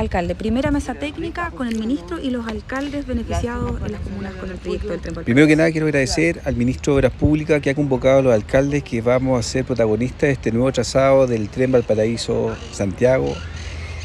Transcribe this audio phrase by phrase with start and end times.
[0.00, 4.50] Alcalde, primera mesa técnica con el ministro y los alcaldes beneficiados en las comunas con
[4.50, 7.68] el proyecto del tren Primero que nada quiero agradecer al ministro de Obras Públicas que
[7.68, 11.50] ha convocado a los alcaldes que vamos a ser protagonistas de este nuevo trazado del
[11.50, 13.34] tren Valparaíso-Santiago,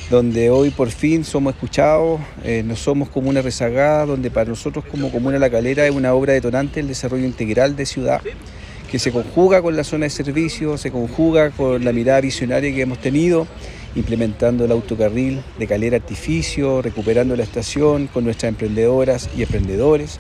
[0.09, 5.09] donde hoy por fin somos escuchados, eh, no somos comuna rezagada, donde para nosotros como
[5.13, 8.21] comuna La Calera es una obra detonante el desarrollo integral de ciudad
[8.91, 12.81] que se conjuga con la zona de servicio, se conjuga con la mirada visionaria que
[12.81, 13.47] hemos tenido,
[13.95, 20.19] implementando el autocarril de calera artificio, recuperando la estación con nuestras emprendedoras y emprendedores.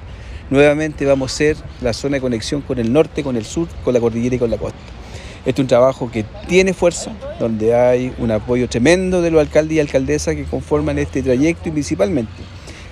[0.49, 3.93] Nuevamente vamos a ser la zona de conexión con el norte, con el sur, con
[3.93, 4.79] la cordillera y con la costa.
[5.45, 9.77] Este es un trabajo que tiene fuerza, donde hay un apoyo tremendo de los alcaldes
[9.77, 12.31] y alcaldesas que conforman este trayecto y principalmente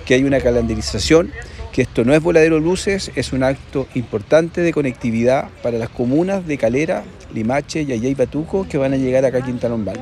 [0.04, 1.32] que hay una calendarización
[1.72, 6.46] que esto no es voladero luces, es un acto importante de conectividad para las comunas
[6.46, 7.02] de Calera,
[7.34, 10.00] Limache, Yayay y Patuco que van a llegar acá a Quintalombal.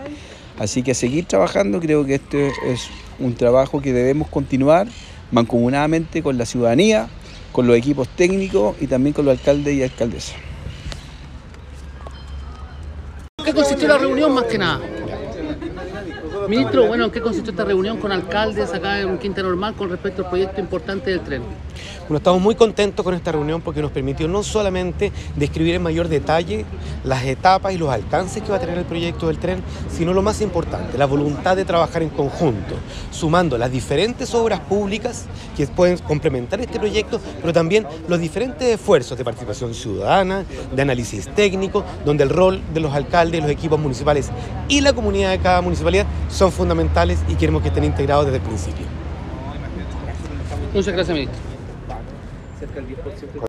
[0.63, 4.87] Así que seguir trabajando, creo que este es un trabajo que debemos continuar
[5.33, 7.09] mancomunadamente con la ciudadanía,
[7.51, 10.37] con los equipos técnicos y también con los alcaldes y alcaldesas.
[13.45, 14.81] ¿Qué consistió la reunión más que nada?
[16.49, 20.23] Ministro, bueno, ¿en qué consistió esta reunión con alcaldes acá en Quinta Normal con respecto
[20.23, 21.43] al proyecto importante del tren?
[22.03, 26.09] Bueno, estamos muy contentos con esta reunión porque nos permitió no solamente describir en mayor
[26.09, 26.65] detalle
[27.05, 30.21] las etapas y los alcances que va a tener el proyecto del tren, sino lo
[30.21, 32.75] más importante, la voluntad de trabajar en conjunto,
[33.11, 39.17] sumando las diferentes obras públicas que pueden complementar este proyecto, pero también los diferentes esfuerzos
[39.17, 44.31] de participación ciudadana, de análisis técnico, donde el rol de los alcaldes, los equipos municipales
[44.69, 48.43] y la comunidad de cada municipalidad son fundamentales y queremos que estén integrados desde el
[48.43, 48.87] principio.
[50.73, 51.53] Muchas gracias, ministro.